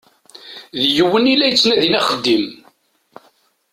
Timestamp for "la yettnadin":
1.35-1.97